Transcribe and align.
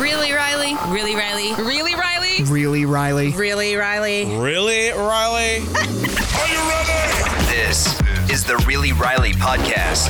Really, 0.00 0.32
Riley? 0.32 0.74
Really, 0.88 1.14
Riley? 1.14 1.52
Really, 1.62 1.94
Riley? 1.94 2.42
Really, 2.44 2.86
Riley? 2.86 3.32
Really, 3.32 3.76
Riley? 3.76 4.24
Really, 4.24 4.88
Riley? 4.92 5.56
Are 5.58 6.48
you 6.48 6.60
ready? 6.70 7.44
This 7.50 8.00
is 8.30 8.42
the 8.44 8.56
Really 8.66 8.92
Riley 8.92 9.32
podcast. 9.32 10.08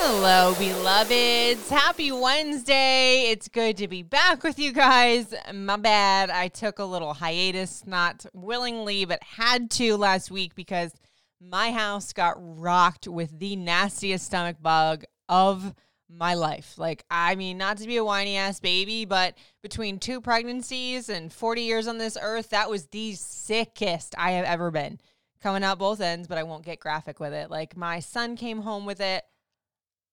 Hello, 0.00 0.54
beloveds. 0.58 1.70
Happy 1.70 2.12
Wednesday. 2.12 3.30
It's 3.30 3.48
good 3.48 3.78
to 3.78 3.88
be 3.88 4.02
back 4.02 4.42
with 4.42 4.58
you 4.58 4.72
guys. 4.72 5.32
My 5.54 5.78
bad. 5.78 6.28
I 6.28 6.48
took 6.48 6.78
a 6.78 6.84
little 6.84 7.14
hiatus, 7.14 7.86
not 7.86 8.26
willingly, 8.34 9.06
but 9.06 9.22
had 9.22 9.70
to 9.72 9.96
last 9.96 10.30
week 10.30 10.54
because 10.54 10.92
my 11.40 11.72
house 11.72 12.12
got 12.12 12.34
rocked 12.38 13.08
with 13.08 13.38
the 13.38 13.56
nastiest 13.56 14.26
stomach 14.26 14.58
bug 14.60 15.04
of 15.30 15.74
my 16.08 16.34
life. 16.34 16.74
Like, 16.78 17.04
I 17.10 17.34
mean, 17.34 17.58
not 17.58 17.78
to 17.78 17.86
be 17.86 17.96
a 17.96 18.04
whiny 18.04 18.36
ass 18.36 18.60
baby, 18.60 19.04
but 19.04 19.36
between 19.62 19.98
two 19.98 20.20
pregnancies 20.20 21.08
and 21.08 21.32
40 21.32 21.62
years 21.62 21.88
on 21.88 21.98
this 21.98 22.16
earth, 22.20 22.50
that 22.50 22.70
was 22.70 22.86
the 22.86 23.14
sickest 23.14 24.14
I 24.16 24.32
have 24.32 24.44
ever 24.44 24.70
been. 24.70 25.00
Coming 25.42 25.64
out 25.64 25.78
both 25.78 26.00
ends, 26.00 26.28
but 26.28 26.38
I 26.38 26.44
won't 26.44 26.64
get 26.64 26.80
graphic 26.80 27.20
with 27.20 27.32
it. 27.32 27.50
Like, 27.50 27.76
my 27.76 28.00
son 28.00 28.36
came 28.36 28.62
home 28.62 28.86
with 28.86 29.00
it 29.00 29.24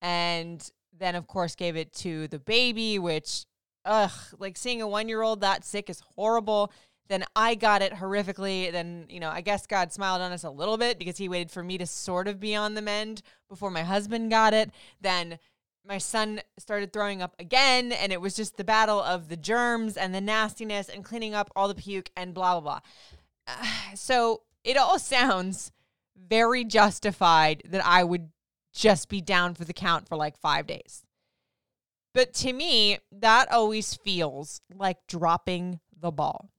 and 0.01 0.69
then, 0.97 1.15
of 1.15 1.27
course, 1.27 1.55
gave 1.55 1.75
it 1.75 1.93
to 1.93 2.27
the 2.27 2.39
baby, 2.39 2.99
which, 2.99 3.45
ugh, 3.85 4.11
like 4.37 4.57
seeing 4.57 4.81
a 4.81 4.87
one 4.87 5.07
year 5.07 5.21
old 5.21 5.41
that 5.41 5.63
sick 5.63 5.89
is 5.89 6.01
horrible. 6.15 6.71
Then 7.09 7.25
I 7.35 7.55
got 7.55 7.81
it 7.81 7.93
horrifically. 7.93 8.71
Then, 8.71 9.05
you 9.09 9.19
know, 9.19 9.29
I 9.29 9.41
guess 9.41 9.67
God 9.67 9.91
smiled 9.91 10.21
on 10.21 10.31
us 10.31 10.43
a 10.43 10.49
little 10.49 10.77
bit 10.77 10.99
because 10.99 11.17
he 11.17 11.29
waited 11.29 11.51
for 11.51 11.63
me 11.63 11.77
to 11.77 11.85
sort 11.85 12.27
of 12.27 12.39
be 12.39 12.55
on 12.55 12.75
the 12.75 12.81
mend 12.81 13.21
before 13.49 13.71
my 13.71 13.83
husband 13.83 14.29
got 14.29 14.53
it. 14.53 14.71
Then 15.01 15.37
my 15.85 15.97
son 15.97 16.41
started 16.57 16.93
throwing 16.93 17.21
up 17.21 17.35
again 17.39 17.91
and 17.91 18.11
it 18.11 18.21
was 18.21 18.35
just 18.35 18.57
the 18.57 18.63
battle 18.63 19.01
of 19.01 19.29
the 19.29 19.37
germs 19.37 19.97
and 19.97 20.13
the 20.13 20.21
nastiness 20.21 20.89
and 20.89 21.03
cleaning 21.03 21.33
up 21.33 21.51
all 21.55 21.67
the 21.67 21.75
puke 21.75 22.09
and 22.15 22.33
blah 22.33 22.59
blah 22.59 22.61
blah. 22.61 22.79
Uh, 23.47 23.65
so 23.95 24.41
it 24.63 24.77
all 24.77 24.97
sounds 24.97 25.71
very 26.15 26.63
justified 26.63 27.63
that 27.65 27.85
i 27.85 28.03
would 28.03 28.29
just 28.73 29.09
be 29.09 29.21
down 29.21 29.53
for 29.53 29.65
the 29.65 29.73
count 29.73 30.07
for 30.07 30.15
like 30.15 30.37
five 30.37 30.65
days. 30.65 31.03
But 32.13 32.33
to 32.35 32.53
me 32.53 32.99
that 33.11 33.51
always 33.51 33.93
feels 33.93 34.61
like 34.73 34.97
dropping 35.07 35.79
the 35.99 36.11
ball. 36.11 36.49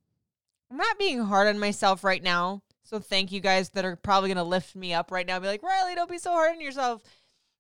I'm 0.71 0.77
not 0.77 0.99
being 0.99 1.21
hard 1.21 1.49
on 1.49 1.59
myself 1.59 2.05
right 2.05 2.23
now 2.23 2.63
so 2.83 2.99
thank 2.99 3.33
you 3.33 3.41
guys 3.41 3.71
that 3.71 3.85
are 3.85 3.97
probably 3.97 4.29
going 4.29 4.37
to 4.37 4.45
lift 4.45 4.77
me 4.77 4.93
up 4.93 5.11
right 5.11 5.27
now 5.27 5.41
be 5.41 5.47
like 5.47 5.63
riley 5.63 5.95
don't 5.95 6.11
be 6.11 6.19
so 6.19 6.31
hard 6.31 6.53
on 6.53 6.61
yourself 6.61 7.03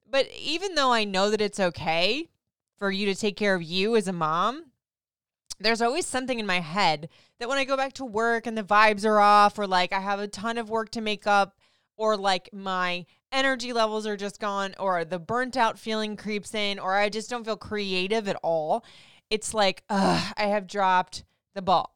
but 0.08 0.28
even 0.38 0.74
though 0.74 0.92
I 0.92 1.04
know 1.04 1.30
that 1.30 1.40
it's 1.40 1.60
okay 1.60 2.28
for 2.78 2.90
you 2.90 3.06
to 3.06 3.14
take 3.14 3.36
care 3.36 3.54
of 3.54 3.62
you 3.62 3.96
as 3.96 4.08
a 4.08 4.12
mom, 4.12 4.66
there's 5.60 5.82
always 5.82 6.06
something 6.06 6.38
in 6.38 6.46
my 6.46 6.60
head 6.60 7.08
that 7.38 7.48
when 7.48 7.58
I 7.58 7.64
go 7.64 7.76
back 7.76 7.92
to 7.94 8.04
work 8.04 8.46
and 8.46 8.56
the 8.56 8.62
vibes 8.62 9.04
are 9.04 9.20
off, 9.20 9.58
or 9.58 9.66
like 9.66 9.92
I 9.92 10.00
have 10.00 10.20
a 10.20 10.28
ton 10.28 10.58
of 10.58 10.70
work 10.70 10.90
to 10.90 11.00
make 11.00 11.26
up, 11.26 11.56
or 11.96 12.16
like 12.16 12.50
my 12.52 13.06
energy 13.32 13.72
levels 13.72 14.06
are 14.06 14.16
just 14.16 14.40
gone, 14.40 14.74
or 14.78 15.04
the 15.04 15.18
burnt 15.18 15.56
out 15.56 15.78
feeling 15.78 16.16
creeps 16.16 16.54
in, 16.54 16.78
or 16.78 16.94
I 16.94 17.08
just 17.08 17.30
don't 17.30 17.44
feel 17.44 17.56
creative 17.56 18.28
at 18.28 18.38
all, 18.42 18.84
it's 19.30 19.54
like, 19.54 19.82
ugh, 19.88 20.34
I 20.36 20.46
have 20.46 20.66
dropped 20.66 21.24
the 21.54 21.62
ball. 21.62 21.94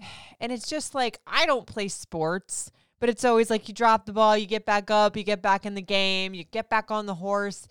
And 0.38 0.52
it's 0.52 0.68
just 0.68 0.94
like, 0.94 1.18
I 1.26 1.46
don't 1.46 1.66
play 1.66 1.88
sports 1.88 2.70
but 2.98 3.08
it's 3.08 3.24
always 3.24 3.50
like 3.50 3.68
you 3.68 3.74
drop 3.74 4.06
the 4.06 4.12
ball, 4.12 4.36
you 4.36 4.46
get 4.46 4.64
back 4.64 4.90
up, 4.90 5.16
you 5.16 5.22
get 5.22 5.42
back 5.42 5.66
in 5.66 5.74
the 5.74 5.82
game, 5.82 6.34
you 6.34 6.44
get 6.44 6.70
back 6.70 6.90
on 6.90 7.06
the 7.06 7.14
horse. 7.16 7.68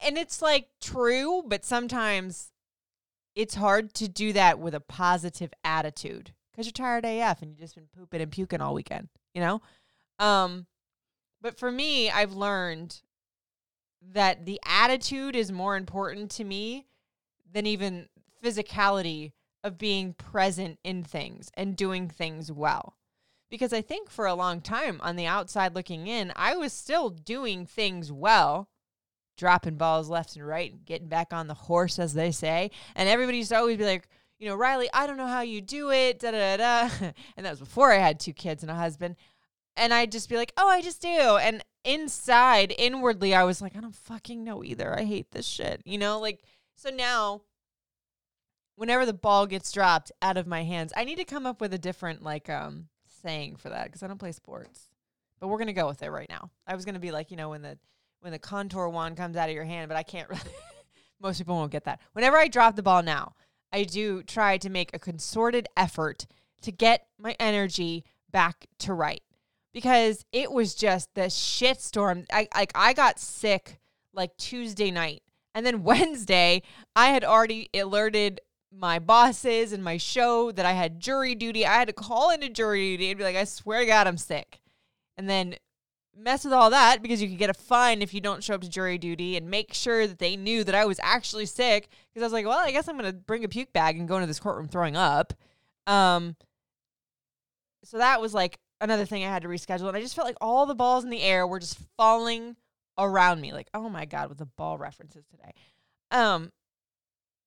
And 0.00 0.18
it's 0.18 0.42
like 0.42 0.68
true, 0.80 1.42
but 1.46 1.64
sometimes 1.64 2.50
it's 3.34 3.54
hard 3.54 3.94
to 3.94 4.08
do 4.08 4.32
that 4.32 4.58
with 4.58 4.74
a 4.74 4.80
positive 4.80 5.52
attitude 5.64 6.32
because 6.50 6.66
you're 6.66 6.72
tired 6.72 7.04
AF 7.04 7.42
and 7.42 7.50
you've 7.50 7.60
just 7.60 7.74
been 7.74 7.88
pooping 7.96 8.20
and 8.20 8.30
puking 8.30 8.60
all 8.60 8.74
weekend, 8.74 9.08
you 9.34 9.40
know? 9.40 9.60
Um, 10.18 10.66
but 11.40 11.58
for 11.58 11.70
me, 11.70 12.10
I've 12.10 12.32
learned 12.32 13.00
that 14.12 14.46
the 14.46 14.60
attitude 14.64 15.36
is 15.36 15.52
more 15.52 15.76
important 15.76 16.30
to 16.32 16.44
me 16.44 16.86
than 17.52 17.66
even 17.66 18.08
physicality 18.42 19.32
of 19.62 19.78
being 19.78 20.12
present 20.14 20.78
in 20.82 21.02
things 21.02 21.50
and 21.54 21.76
doing 21.76 22.08
things 22.08 22.50
well 22.50 22.96
because 23.50 23.72
I 23.72 23.80
think 23.80 24.10
for 24.10 24.26
a 24.26 24.34
long 24.34 24.60
time 24.60 25.00
on 25.02 25.16
the 25.16 25.26
outside 25.26 25.74
looking 25.74 26.06
in, 26.06 26.32
I 26.36 26.56
was 26.56 26.72
still 26.72 27.10
doing 27.10 27.66
things 27.66 28.10
well, 28.10 28.68
dropping 29.36 29.76
balls 29.76 30.08
left 30.08 30.36
and 30.36 30.46
right, 30.46 30.84
getting 30.84 31.08
back 31.08 31.32
on 31.32 31.46
the 31.46 31.54
horse, 31.54 31.98
as 31.98 32.14
they 32.14 32.32
say. 32.32 32.70
And 32.94 33.08
everybody 33.08 33.38
used 33.38 33.50
to 33.50 33.56
always 33.56 33.76
be 33.76 33.84
like, 33.84 34.08
you 34.38 34.48
know, 34.48 34.56
Riley, 34.56 34.88
I 34.92 35.06
don't 35.06 35.16
know 35.16 35.26
how 35.26 35.40
you 35.40 35.60
do 35.60 35.90
it, 35.90 36.18
da 36.18 36.30
da 36.30 36.56
da. 36.56 36.90
and 37.36 37.46
that 37.46 37.50
was 37.50 37.60
before 37.60 37.92
I 37.92 37.98
had 37.98 38.20
two 38.20 38.32
kids 38.32 38.62
and 38.62 38.70
a 38.70 38.74
husband. 38.74 39.16
And 39.76 39.92
I'd 39.92 40.12
just 40.12 40.28
be 40.28 40.36
like, 40.36 40.52
oh, 40.56 40.68
I 40.68 40.80
just 40.80 41.02
do. 41.02 41.08
And 41.08 41.62
inside, 41.84 42.74
inwardly, 42.76 43.34
I 43.34 43.44
was 43.44 43.60
like, 43.60 43.76
I 43.76 43.80
don't 43.80 43.94
fucking 43.94 44.42
know 44.42 44.64
either. 44.64 44.98
I 44.98 45.04
hate 45.04 45.30
this 45.30 45.46
shit. 45.46 45.82
You 45.84 45.98
know, 45.98 46.18
like, 46.18 46.42
so 46.74 46.90
now 46.90 47.42
whenever 48.74 49.06
the 49.06 49.14
ball 49.14 49.46
gets 49.46 49.70
dropped 49.72 50.12
out 50.22 50.36
of 50.36 50.46
my 50.46 50.64
hands, 50.64 50.92
I 50.96 51.04
need 51.04 51.16
to 51.16 51.24
come 51.24 51.46
up 51.46 51.60
with 51.60 51.74
a 51.74 51.78
different, 51.78 52.22
like, 52.22 52.48
um, 52.48 52.88
saying 53.26 53.56
for 53.56 53.70
that 53.70 53.86
because 53.86 54.02
I 54.02 54.06
don't 54.06 54.18
play 54.18 54.32
sports. 54.32 54.88
But 55.40 55.48
we're 55.48 55.58
gonna 55.58 55.72
go 55.72 55.88
with 55.88 56.02
it 56.02 56.10
right 56.10 56.28
now. 56.28 56.50
I 56.66 56.74
was 56.74 56.84
gonna 56.84 57.00
be 57.00 57.10
like, 57.10 57.30
you 57.30 57.36
know, 57.36 57.50
when 57.50 57.62
the 57.62 57.76
when 58.20 58.32
the 58.32 58.38
contour 58.38 58.88
wand 58.88 59.16
comes 59.16 59.36
out 59.36 59.48
of 59.48 59.54
your 59.54 59.64
hand, 59.64 59.88
but 59.88 59.96
I 59.96 60.02
can't 60.02 60.28
really. 60.28 60.42
Most 61.20 61.38
people 61.38 61.56
won't 61.56 61.72
get 61.72 61.84
that. 61.84 62.00
Whenever 62.12 62.36
I 62.36 62.46
drop 62.46 62.76
the 62.76 62.82
ball 62.82 63.02
now, 63.02 63.34
I 63.72 63.84
do 63.84 64.22
try 64.22 64.58
to 64.58 64.70
make 64.70 64.94
a 64.94 64.98
concerted 64.98 65.66
effort 65.76 66.26
to 66.62 66.70
get 66.70 67.06
my 67.18 67.34
energy 67.40 68.04
back 68.30 68.66
to 68.80 68.92
right 68.92 69.22
because 69.72 70.24
it 70.32 70.52
was 70.52 70.74
just 70.74 71.14
the 71.14 71.28
shit 71.30 71.80
storm. 71.80 72.24
I 72.32 72.48
like 72.54 72.72
I 72.74 72.92
got 72.92 73.18
sick 73.18 73.80
like 74.12 74.36
Tuesday 74.36 74.90
night, 74.90 75.22
and 75.54 75.66
then 75.66 75.82
Wednesday 75.82 76.62
I 76.94 77.08
had 77.08 77.24
already 77.24 77.70
alerted 77.74 78.40
my 78.78 78.98
bosses 78.98 79.72
and 79.72 79.82
my 79.82 79.96
show 79.96 80.52
that 80.52 80.66
I 80.66 80.72
had 80.72 81.00
jury 81.00 81.34
duty. 81.34 81.66
I 81.66 81.74
had 81.74 81.88
to 81.88 81.94
call 81.94 82.30
into 82.30 82.48
jury 82.48 82.92
duty 82.92 83.10
and 83.10 83.18
be 83.18 83.24
like, 83.24 83.36
I 83.36 83.44
swear 83.44 83.80
to 83.80 83.86
God, 83.86 84.06
I'm 84.06 84.18
sick. 84.18 84.60
And 85.16 85.28
then 85.28 85.56
mess 86.18 86.44
with 86.44 86.52
all 86.52 86.70
that 86.70 87.02
because 87.02 87.20
you 87.20 87.28
could 87.28 87.38
get 87.38 87.50
a 87.50 87.54
fine 87.54 88.02
if 88.02 88.14
you 88.14 88.20
don't 88.20 88.42
show 88.42 88.54
up 88.54 88.62
to 88.62 88.68
jury 88.68 88.98
duty 88.98 89.36
and 89.36 89.50
make 89.50 89.74
sure 89.74 90.06
that 90.06 90.18
they 90.18 90.36
knew 90.36 90.64
that 90.64 90.74
I 90.74 90.84
was 90.84 91.00
actually 91.02 91.46
sick. 91.46 91.88
Because 92.12 92.22
I 92.22 92.26
was 92.26 92.32
like, 92.32 92.46
well, 92.46 92.58
I 92.58 92.70
guess 92.70 92.88
I'm 92.88 92.98
going 92.98 93.10
to 93.10 93.16
bring 93.16 93.44
a 93.44 93.48
puke 93.48 93.72
bag 93.72 93.98
and 93.98 94.08
go 94.08 94.16
into 94.16 94.26
this 94.26 94.40
courtroom 94.40 94.68
throwing 94.68 94.96
up. 94.96 95.32
Um, 95.86 96.36
so 97.84 97.98
that 97.98 98.20
was 98.20 98.34
like 98.34 98.58
another 98.80 99.06
thing 99.06 99.24
I 99.24 99.28
had 99.28 99.42
to 99.42 99.48
reschedule. 99.48 99.88
And 99.88 99.96
I 99.96 100.00
just 100.00 100.14
felt 100.14 100.26
like 100.26 100.38
all 100.40 100.66
the 100.66 100.74
balls 100.74 101.04
in 101.04 101.10
the 101.10 101.22
air 101.22 101.46
were 101.46 101.60
just 101.60 101.78
falling 101.96 102.56
around 102.98 103.40
me. 103.40 103.52
Like, 103.52 103.68
oh 103.74 103.88
my 103.88 104.04
God, 104.04 104.28
with 104.28 104.38
the 104.38 104.46
ball 104.46 104.76
references 104.76 105.24
today. 105.30 105.52
Um, 106.10 106.52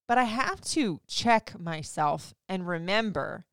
but 0.09 0.17
I 0.17 0.23
have 0.23 0.59
to 0.61 1.01
check 1.05 1.53
myself 1.59 2.33
and 2.49 2.67
remember 2.67 3.45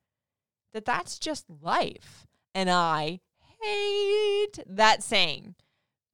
that 0.73 0.87
that's 0.87 1.19
just 1.19 1.45
life. 1.61 2.27
And 2.55 2.71
I 2.71 3.21
hate 3.63 4.61
that 4.67 5.03
saying 5.03 5.55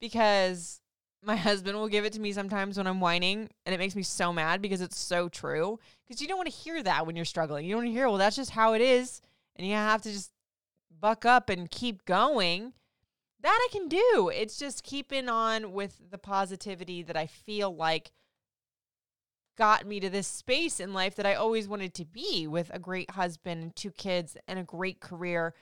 because 0.01 0.81
my 1.23 1.37
husband 1.37 1.77
will 1.77 1.87
give 1.87 2.03
it 2.03 2.11
to 2.13 2.19
me 2.19 2.33
sometimes 2.33 2.75
when 2.75 2.87
I'm 2.87 2.99
whining 2.99 3.51
and 3.65 3.73
it 3.73 3.77
makes 3.77 3.95
me 3.95 4.03
so 4.03 4.33
mad 4.33 4.61
because 4.61 4.81
it's 4.81 4.99
so 4.99 5.29
true. 5.29 5.79
Because 6.05 6.21
you 6.21 6.27
don't 6.27 6.39
want 6.39 6.49
to 6.49 6.57
hear 6.57 6.83
that 6.83 7.07
when 7.07 7.15
you're 7.15 7.23
struggling. 7.23 7.63
You 7.65 7.75
don't 7.75 7.85
want 7.85 7.93
to 7.93 7.97
hear, 7.97 8.09
well, 8.09 8.17
that's 8.17 8.35
just 8.35 8.51
how 8.51 8.73
it 8.73 8.81
is. 8.81 9.21
And 9.55 9.65
you 9.65 9.75
have 9.75 10.01
to 10.01 10.11
just 10.11 10.33
buck 10.99 11.23
up 11.23 11.49
and 11.49 11.71
keep 11.71 12.03
going. 12.03 12.73
That 13.39 13.57
I 13.57 13.67
can 13.71 13.87
do. 13.87 14.29
It's 14.33 14.59
just 14.59 14.83
keeping 14.83 15.29
on 15.29 15.71
with 15.71 16.01
the 16.11 16.17
positivity 16.17 17.01
that 17.03 17.15
I 17.15 17.27
feel 17.27 17.73
like 17.73 18.11
got 19.57 19.85
me 19.85 19.99
to 19.99 20.09
this 20.09 20.27
space 20.27 20.79
in 20.79 20.93
life 20.93 21.15
that 21.15 21.25
I 21.25 21.35
always 21.35 21.67
wanted 21.67 21.93
to 21.95 22.05
be 22.05 22.47
with 22.47 22.71
a 22.73 22.79
great 22.79 23.11
husband 23.11 23.63
and 23.63 23.75
two 23.75 23.91
kids 23.91 24.35
and 24.47 24.57
a 24.57 24.63
great 24.63 24.99
career, 24.99 25.53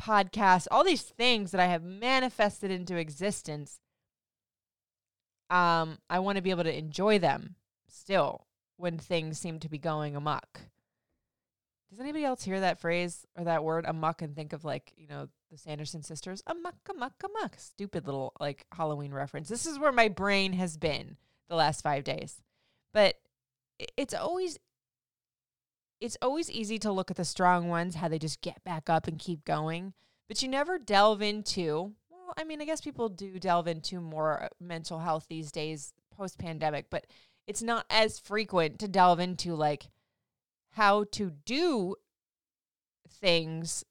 podcast, 0.00 0.66
all 0.70 0.84
these 0.84 1.02
things 1.02 1.50
that 1.52 1.60
I 1.60 1.66
have 1.66 1.82
manifested 1.82 2.70
into 2.70 2.96
existence. 2.96 3.80
um, 5.50 5.98
I 6.10 6.18
want 6.18 6.36
to 6.36 6.42
be 6.42 6.50
able 6.50 6.64
to 6.64 6.76
enjoy 6.76 7.18
them 7.18 7.56
still 7.88 8.46
when 8.76 8.98
things 8.98 9.38
seem 9.38 9.60
to 9.60 9.68
be 9.68 9.78
going 9.78 10.16
amok. 10.16 10.60
Does 11.90 12.00
anybody 12.00 12.24
else 12.24 12.42
hear 12.42 12.58
that 12.58 12.80
phrase 12.80 13.24
or 13.38 13.44
that 13.44 13.62
word 13.62 13.84
amok 13.86 14.20
and 14.20 14.34
think 14.34 14.52
of 14.52 14.64
like, 14.64 14.92
you 14.96 15.06
know, 15.06 15.28
the 15.52 15.58
Sanderson 15.58 16.02
sisters? 16.02 16.42
Amok, 16.48 16.74
amok, 16.90 17.12
amok. 17.22 17.54
Stupid 17.56 18.06
little 18.06 18.32
like 18.40 18.66
Halloween 18.72 19.14
reference. 19.14 19.48
This 19.48 19.64
is 19.64 19.78
where 19.78 19.92
my 19.92 20.08
brain 20.08 20.54
has 20.54 20.76
been 20.76 21.16
the 21.48 21.54
last 21.54 21.82
five 21.82 22.02
days. 22.02 22.42
But 22.92 23.14
it's 23.96 24.14
always 24.14 24.58
it's 26.00 26.18
always 26.20 26.50
easy 26.50 26.78
to 26.78 26.92
look 26.92 27.10
at 27.10 27.16
the 27.16 27.24
strong 27.24 27.68
ones, 27.68 27.94
how 27.94 28.08
they 28.08 28.18
just 28.18 28.42
get 28.42 28.62
back 28.64 28.90
up 28.90 29.06
and 29.06 29.18
keep 29.18 29.44
going. 29.44 29.94
But 30.28 30.42
you 30.42 30.48
never 30.48 30.78
delve 30.78 31.22
into, 31.22 31.92
well, 32.10 32.34
I 32.36 32.44
mean, 32.44 32.60
I 32.60 32.64
guess 32.64 32.80
people 32.80 33.08
do 33.08 33.38
delve 33.38 33.68
into 33.68 34.00
more 34.00 34.48
mental 34.60 34.98
health 34.98 35.26
these 35.28 35.52
days 35.52 35.92
post 36.14 36.38
pandemic, 36.38 36.86
but 36.90 37.06
it's 37.46 37.62
not 37.62 37.86
as 37.90 38.18
frequent 38.18 38.78
to 38.80 38.88
delve 38.88 39.20
into 39.20 39.54
like 39.54 39.88
how 40.72 41.04
to 41.12 41.30
do 41.44 41.94
things 43.08 43.84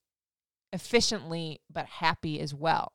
efficiently 0.71 1.61
but 1.71 1.85
happy 1.85 2.39
as 2.39 2.53
well. 2.53 2.93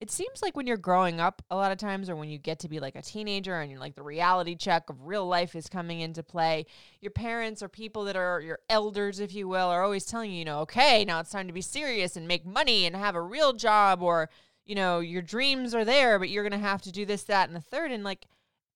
It 0.00 0.10
seems 0.10 0.40
like 0.40 0.56
when 0.56 0.66
you're 0.66 0.78
growing 0.78 1.20
up 1.20 1.42
a 1.50 1.56
lot 1.56 1.72
of 1.72 1.78
times 1.78 2.08
or 2.08 2.16
when 2.16 2.30
you 2.30 2.38
get 2.38 2.60
to 2.60 2.68
be 2.70 2.80
like 2.80 2.96
a 2.96 3.02
teenager 3.02 3.60
and 3.60 3.70
you're 3.70 3.80
like 3.80 3.94
the 3.94 4.02
reality 4.02 4.56
check 4.56 4.88
of 4.88 5.06
real 5.06 5.26
life 5.26 5.54
is 5.54 5.68
coming 5.68 6.00
into 6.00 6.22
play, 6.22 6.64
your 7.02 7.10
parents 7.10 7.62
or 7.62 7.68
people 7.68 8.04
that 8.04 8.16
are 8.16 8.40
your 8.40 8.60
elders 8.70 9.20
if 9.20 9.34
you 9.34 9.46
will 9.46 9.68
are 9.68 9.82
always 9.84 10.06
telling 10.06 10.30
you, 10.30 10.38
you 10.38 10.44
know, 10.46 10.60
okay, 10.60 11.04
now 11.04 11.20
it's 11.20 11.30
time 11.30 11.46
to 11.48 11.52
be 11.52 11.60
serious 11.60 12.16
and 12.16 12.26
make 12.26 12.46
money 12.46 12.86
and 12.86 12.96
have 12.96 13.14
a 13.14 13.20
real 13.20 13.52
job 13.52 14.02
or 14.02 14.30
you 14.64 14.74
know, 14.74 15.00
your 15.00 15.20
dreams 15.20 15.74
are 15.74 15.84
there 15.84 16.18
but 16.18 16.30
you're 16.30 16.48
going 16.48 16.58
to 16.58 16.66
have 16.66 16.80
to 16.80 16.92
do 16.92 17.04
this 17.04 17.24
that 17.24 17.48
and 17.48 17.56
the 17.56 17.60
third 17.60 17.92
and 17.92 18.02
like 18.02 18.24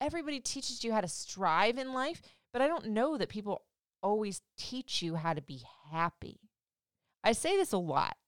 everybody 0.03 0.41
teaches 0.41 0.85
you 0.85 0.93
how 0.93 1.01
to 1.01 1.09
strive 1.09 1.79
in 1.79 1.95
life, 1.95 2.21
but 2.53 2.61
I 2.61 2.67
don't 2.67 2.89
know 2.89 3.17
that 3.17 3.31
people 3.31 3.63
always 4.03 4.43
teach 4.59 5.01
you 5.01 5.15
how 5.15 5.33
to 5.33 5.41
be 5.41 5.63
happy. 5.91 6.39
I 7.23 7.33
say 7.33 7.57
this 7.57 7.73
a 7.73 7.79
lot 7.79 8.19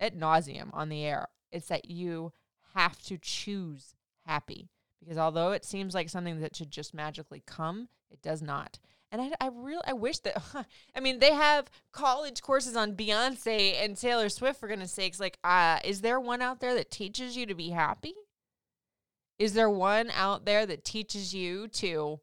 at 0.00 0.18
nauseum 0.18 0.70
on 0.72 0.88
the 0.88 1.04
air. 1.04 1.28
It's 1.52 1.68
that 1.68 1.90
you 1.90 2.32
have 2.76 3.02
to 3.04 3.18
choose 3.18 3.94
happy 4.26 4.68
because 5.00 5.18
although 5.18 5.52
it 5.52 5.64
seems 5.64 5.94
like 5.94 6.08
something 6.08 6.40
that 6.40 6.56
should 6.56 6.70
just 6.70 6.94
magically 6.94 7.42
come, 7.46 7.88
it 8.10 8.20
does 8.22 8.42
not. 8.42 8.78
And 9.12 9.22
I, 9.22 9.30
I 9.40 9.50
really, 9.52 9.82
I 9.86 9.92
wish 9.92 10.18
that, 10.20 10.42
I 10.96 11.00
mean, 11.00 11.20
they 11.20 11.32
have 11.32 11.70
college 11.92 12.42
courses 12.42 12.76
on 12.76 12.96
Beyonce 12.96 13.82
and 13.82 13.96
Taylor 13.96 14.28
Swift, 14.28 14.58
for 14.58 14.68
goodness 14.68 14.92
sakes. 14.92 15.20
Like, 15.20 15.38
uh, 15.44 15.78
is 15.84 16.00
there 16.00 16.18
one 16.18 16.42
out 16.42 16.60
there 16.60 16.74
that 16.74 16.90
teaches 16.90 17.36
you 17.36 17.46
to 17.46 17.54
be 17.54 17.70
happy? 17.70 18.14
Is 19.38 19.52
there 19.52 19.70
one 19.70 20.10
out 20.10 20.44
there 20.44 20.66
that 20.66 20.84
teaches 20.84 21.34
you 21.34 21.68
to, 21.68 22.20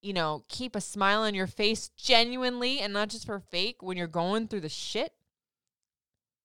you 0.00 0.12
know, 0.12 0.42
keep 0.48 0.74
a 0.74 0.80
smile 0.80 1.20
on 1.20 1.34
your 1.34 1.46
face 1.46 1.88
genuinely 1.96 2.80
and 2.80 2.92
not 2.92 3.10
just 3.10 3.26
for 3.26 3.38
fake 3.38 3.82
when 3.82 3.96
you're 3.96 4.06
going 4.08 4.48
through 4.48 4.60
the 4.62 4.68
shit? 4.68 5.12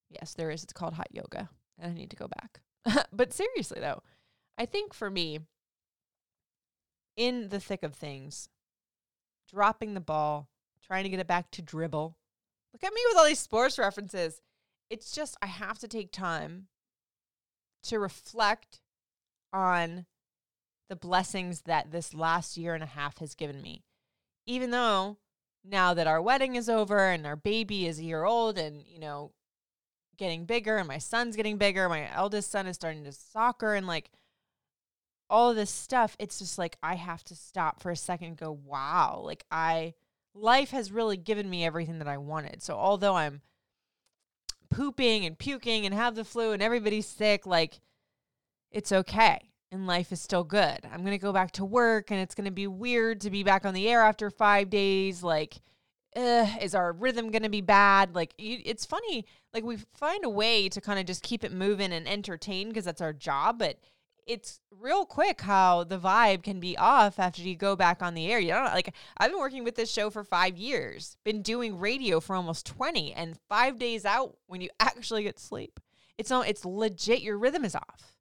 Yes, 0.08 0.34
there 0.34 0.50
is. 0.50 0.62
It's 0.62 0.72
called 0.72 0.94
hot 0.94 1.08
yoga. 1.10 1.48
And 1.78 1.90
I 1.90 1.94
need 1.94 2.10
to 2.10 2.16
go 2.16 2.28
back. 2.28 2.60
but 3.12 3.32
seriously, 3.32 3.80
though, 3.80 4.02
I 4.56 4.66
think 4.66 4.94
for 4.94 5.10
me, 5.10 5.40
in 7.16 7.48
the 7.48 7.60
thick 7.60 7.82
of 7.82 7.94
things, 7.94 8.48
dropping 9.52 9.94
the 9.94 10.00
ball, 10.00 10.48
trying 10.86 11.04
to 11.04 11.10
get 11.10 11.20
it 11.20 11.26
back 11.26 11.50
to 11.52 11.62
dribble. 11.62 12.16
Look 12.72 12.84
at 12.84 12.94
me 12.94 13.00
with 13.08 13.18
all 13.18 13.26
these 13.26 13.38
sports 13.38 13.78
references. 13.78 14.40
It's 14.90 15.12
just, 15.12 15.36
I 15.42 15.46
have 15.46 15.78
to 15.80 15.88
take 15.88 16.12
time 16.12 16.68
to 17.84 17.98
reflect 17.98 18.80
on 19.52 20.06
the 20.88 20.96
blessings 20.96 21.62
that 21.62 21.90
this 21.90 22.14
last 22.14 22.56
year 22.56 22.74
and 22.74 22.82
a 22.82 22.86
half 22.86 23.18
has 23.18 23.34
given 23.34 23.60
me. 23.60 23.82
Even 24.46 24.70
though 24.70 25.18
now 25.64 25.92
that 25.94 26.06
our 26.06 26.22
wedding 26.22 26.56
is 26.56 26.68
over 26.68 27.10
and 27.10 27.26
our 27.26 27.36
baby 27.36 27.86
is 27.86 27.98
a 27.98 28.04
year 28.04 28.24
old 28.24 28.58
and, 28.58 28.84
you 28.86 28.98
know, 28.98 29.32
getting 30.18 30.44
bigger 30.44 30.76
and 30.76 30.88
my 30.88 30.98
son's 30.98 31.36
getting 31.36 31.56
bigger, 31.56 31.88
my 31.88 32.12
eldest 32.12 32.50
son 32.50 32.66
is 32.66 32.76
starting 32.76 33.04
to 33.04 33.12
soccer 33.12 33.74
and 33.74 33.86
like 33.86 34.10
all 35.30 35.54
this 35.54 35.70
stuff, 35.70 36.16
it's 36.18 36.38
just 36.38 36.58
like 36.58 36.76
I 36.82 36.94
have 36.94 37.24
to 37.24 37.36
stop 37.36 37.80
for 37.82 37.90
a 37.90 37.96
second 37.96 38.28
and 38.28 38.36
go, 38.36 38.58
wow, 38.64 39.22
like 39.24 39.44
I 39.50 39.94
life 40.34 40.70
has 40.70 40.92
really 40.92 41.16
given 41.16 41.48
me 41.48 41.64
everything 41.64 41.98
that 41.98 42.08
I 42.08 42.18
wanted. 42.18 42.62
So 42.62 42.74
although 42.74 43.14
I'm 43.14 43.40
pooping 44.70 45.24
and 45.24 45.38
puking 45.38 45.86
and 45.86 45.94
have 45.94 46.14
the 46.14 46.24
flu 46.24 46.52
and 46.52 46.62
everybody's 46.62 47.06
sick, 47.06 47.46
like 47.46 47.80
it's 48.70 48.92
okay 48.92 49.50
and 49.70 49.86
life 49.86 50.12
is 50.12 50.20
still 50.20 50.44
good. 50.44 50.78
I'm 50.90 51.00
going 51.00 51.12
to 51.12 51.18
go 51.18 51.32
back 51.32 51.52
to 51.52 51.64
work 51.64 52.10
and 52.10 52.20
it's 52.20 52.34
going 52.34 52.46
to 52.46 52.50
be 52.50 52.66
weird 52.66 53.20
to 53.22 53.30
be 53.30 53.42
back 53.42 53.66
on 53.66 53.74
the 53.74 53.88
air 53.88 54.02
after 54.02 54.30
5 54.30 54.70
days 54.70 55.22
like 55.22 55.60
uh, 56.16 56.46
is 56.60 56.74
our 56.74 56.92
rhythm 56.92 57.30
going 57.30 57.42
to 57.42 57.48
be 57.48 57.60
bad? 57.60 58.14
Like, 58.14 58.34
you, 58.38 58.60
it's 58.64 58.84
funny. 58.84 59.26
Like, 59.52 59.64
we 59.64 59.78
find 59.94 60.24
a 60.24 60.30
way 60.30 60.68
to 60.68 60.80
kind 60.80 60.98
of 60.98 61.06
just 61.06 61.22
keep 61.22 61.44
it 61.44 61.52
moving 61.52 61.92
and 61.92 62.08
entertain 62.08 62.68
because 62.68 62.84
that's 62.84 63.00
our 63.00 63.12
job. 63.12 63.58
But 63.58 63.78
it's 64.26 64.60
real 64.70 65.06
quick 65.06 65.40
how 65.40 65.84
the 65.84 65.98
vibe 65.98 66.42
can 66.42 66.60
be 66.60 66.76
off 66.76 67.18
after 67.18 67.42
you 67.42 67.56
go 67.56 67.74
back 67.74 68.02
on 68.02 68.14
the 68.14 68.30
air. 68.30 68.38
You 68.38 68.52
know, 68.52 68.64
like 68.64 68.94
I've 69.16 69.30
been 69.30 69.40
working 69.40 69.64
with 69.64 69.74
this 69.74 69.90
show 69.90 70.10
for 70.10 70.22
five 70.22 70.58
years, 70.58 71.16
been 71.24 71.42
doing 71.42 71.78
radio 71.78 72.20
for 72.20 72.36
almost 72.36 72.66
20, 72.66 73.14
and 73.14 73.38
five 73.48 73.78
days 73.78 74.04
out 74.04 74.36
when 74.46 74.60
you 74.60 74.68
actually 74.80 75.22
get 75.22 75.38
sleep, 75.38 75.80
it's 76.18 76.30
not, 76.30 76.48
it's 76.48 76.64
legit. 76.64 77.22
Your 77.22 77.38
rhythm 77.38 77.64
is 77.64 77.74
off. 77.74 78.16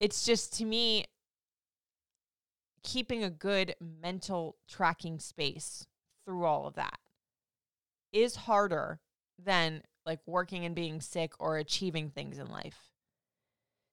It's 0.00 0.24
just 0.24 0.54
to 0.58 0.64
me, 0.64 1.04
keeping 2.82 3.24
a 3.24 3.30
good 3.30 3.74
mental 3.80 4.56
tracking 4.68 5.18
space 5.18 5.86
through 6.24 6.44
all 6.44 6.66
of 6.66 6.74
that 6.74 6.98
is 8.12 8.36
harder 8.36 9.00
than 9.42 9.82
like 10.06 10.20
working 10.26 10.64
and 10.64 10.74
being 10.74 11.00
sick 11.00 11.32
or 11.38 11.58
achieving 11.58 12.10
things 12.10 12.38
in 12.38 12.48
life. 12.48 12.90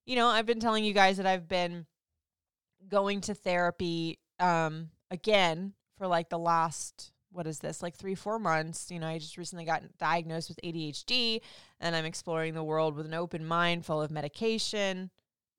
You 0.05 0.15
know, 0.15 0.27
I've 0.27 0.45
been 0.45 0.59
telling 0.59 0.83
you 0.83 0.93
guys 0.93 1.17
that 1.17 1.25
I've 1.25 1.47
been 1.47 1.85
going 2.89 3.21
to 3.21 3.33
therapy 3.33 4.19
um 4.39 4.89
again 5.11 5.73
for 5.97 6.07
like 6.07 6.29
the 6.29 6.39
last 6.39 7.11
what 7.31 7.45
is 7.45 7.59
this 7.59 7.81
like 7.81 7.95
3 7.95 8.15
4 8.15 8.39
months 8.39 8.89
you 8.89 8.99
know 8.99 9.07
I 9.07 9.19
just 9.19 9.37
recently 9.37 9.65
got 9.65 9.83
diagnosed 9.99 10.49
with 10.49 10.59
ADHD 10.63 11.41
and 11.79 11.95
I'm 11.95 12.05
exploring 12.05 12.55
the 12.55 12.63
world 12.63 12.95
with 12.95 13.05
an 13.05 13.13
open 13.13 13.45
mind 13.45 13.85
full 13.85 14.01
of 14.01 14.09
medication 14.09 15.11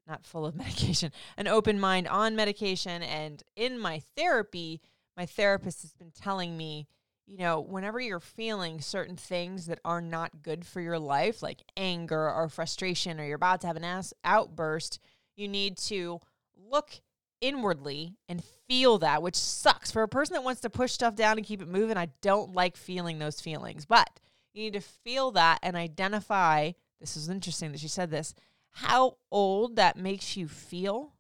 not 0.09 0.27
full 0.27 0.45
of 0.45 0.55
medication 0.57 1.13
an 1.37 1.47
open 1.47 1.79
mind 1.79 2.09
on 2.09 2.35
medication 2.35 3.03
and 3.03 3.43
in 3.55 3.79
my 3.79 4.01
therapy 4.17 4.81
my 5.17 5.27
therapist 5.27 5.83
has 5.83 5.93
been 5.93 6.11
telling 6.11 6.57
me, 6.57 6.87
you 7.27 7.39
know, 7.39 7.61
whenever 7.61 8.01
you're 8.01 8.21
feeling 8.21 8.81
certain 8.81 9.17
things 9.17 9.67
that 9.67 9.79
are 9.85 10.01
not 10.01 10.43
good 10.43 10.67
for 10.67 10.81
your 10.81 10.99
life, 10.99 11.43
like 11.43 11.63
anger 11.77 12.31
or 12.31 12.49
frustration, 12.49 13.21
or 13.21 13.25
you're 13.25 13.37
about 13.37 13.61
to 13.63 13.67
have 13.67 13.77
an 13.77 13.85
ass 13.85 14.13
outburst, 14.25 14.99
you 15.37 15.49
need 15.49 15.77
to 15.77 16.21
look 16.71 17.01
inwardly 17.41 18.17
and 18.29 18.43
feel 18.69 18.99
that, 18.99 19.23
which 19.23 19.37
sucks. 19.37 19.91
For 19.91 20.03
a 20.03 20.09
person 20.09 20.35
that 20.35 20.45
wants 20.45 20.61
to 20.63 20.71
push 20.71 20.93
stuff 20.93 21.15
down 21.15 21.39
and 21.39 21.47
keep 21.47 21.63
it 21.63 21.69
moving, 21.69 21.97
I 21.97 22.09
don't 22.21 22.55
like 22.55 22.77
feeling 22.77 23.19
those 23.19 23.41
feelings. 23.41 23.85
But 23.87 24.21
you 24.53 24.65
need 24.65 24.75
to 24.75 24.81
feel 24.81 25.31
that 25.33 25.59
and 25.63 25.77
identify 25.77 26.73
this 27.01 27.17
is 27.17 27.29
interesting 27.29 27.73
that 27.73 27.81
she 27.81 27.89
said 27.89 28.11
this 28.11 28.35
how 28.75 29.19
old 29.31 29.77
that 29.77 29.99
makes 29.99 30.37
you 30.37 30.49
feel 30.49 31.13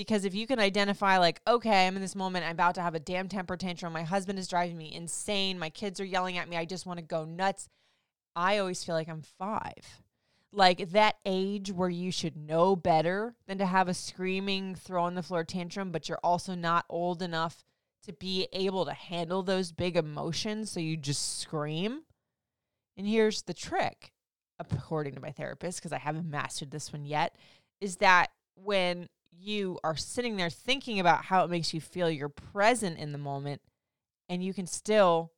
because 0.00 0.24
if 0.24 0.34
you 0.34 0.46
can 0.46 0.58
identify 0.58 1.18
like 1.18 1.42
okay 1.46 1.86
i'm 1.86 1.94
in 1.94 2.00
this 2.00 2.16
moment 2.16 2.42
i'm 2.46 2.52
about 2.52 2.74
to 2.74 2.80
have 2.80 2.94
a 2.94 2.98
damn 2.98 3.28
temper 3.28 3.54
tantrum 3.54 3.92
my 3.92 4.02
husband 4.02 4.38
is 4.38 4.48
driving 4.48 4.78
me 4.78 4.90
insane 4.94 5.58
my 5.58 5.68
kids 5.68 6.00
are 6.00 6.06
yelling 6.06 6.38
at 6.38 6.48
me 6.48 6.56
i 6.56 6.64
just 6.64 6.86
want 6.86 6.98
to 6.98 7.04
go 7.04 7.26
nuts 7.26 7.68
i 8.34 8.56
always 8.56 8.82
feel 8.82 8.94
like 8.94 9.08
i'm 9.08 9.22
five. 9.38 10.00
Like 10.52 10.90
that 10.92 11.16
age 11.24 11.70
where 11.70 11.90
you 11.90 12.10
should 12.10 12.34
know 12.34 12.74
better 12.74 13.36
than 13.46 13.58
to 13.58 13.66
have 13.66 13.88
a 13.88 13.94
screaming 13.94 14.74
throw 14.74 15.04
on 15.04 15.14
the 15.14 15.22
floor 15.22 15.44
tantrum 15.44 15.92
but 15.92 16.08
you're 16.08 16.18
also 16.24 16.54
not 16.54 16.86
old 16.88 17.20
enough 17.20 17.62
to 18.04 18.14
be 18.14 18.48
able 18.54 18.86
to 18.86 18.94
handle 18.94 19.42
those 19.42 19.70
big 19.70 19.96
emotions 19.96 20.70
so 20.70 20.80
you 20.80 20.96
just 20.96 21.40
scream. 21.40 22.04
And 22.96 23.06
here's 23.06 23.42
the 23.42 23.54
trick 23.54 24.12
according 24.58 25.14
to 25.14 25.20
my 25.20 25.30
therapist 25.30 25.78
because 25.78 25.92
i 25.92 25.98
haven't 25.98 26.28
mastered 26.28 26.70
this 26.70 26.92
one 26.92 27.06
yet 27.06 27.34
is 27.80 27.96
that 27.96 28.30
when 28.56 29.08
you 29.32 29.78
are 29.82 29.96
sitting 29.96 30.36
there 30.36 30.50
thinking 30.50 31.00
about 31.00 31.24
how 31.26 31.44
it 31.44 31.50
makes 31.50 31.72
you 31.72 31.80
feel, 31.80 32.10
you're 32.10 32.28
present 32.28 32.98
in 32.98 33.12
the 33.12 33.18
moment, 33.18 33.62
and 34.28 34.44
you 34.44 34.52
can 34.52 34.66
still 34.66 35.32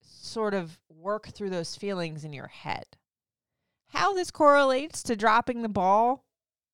sort 0.00 0.54
of 0.54 0.78
work 0.88 1.28
through 1.28 1.50
those 1.50 1.76
feelings 1.76 2.24
in 2.24 2.32
your 2.32 2.48
head. 2.48 2.84
How 3.88 4.14
this 4.14 4.30
correlates 4.30 5.02
to 5.04 5.16
dropping 5.16 5.62
the 5.62 5.68
ball 5.68 6.24